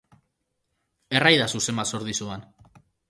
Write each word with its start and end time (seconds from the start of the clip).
Erraidazu 1.19 1.61
zenbat 1.67 1.93
zor 1.93 2.07
dizudan. 2.09 2.47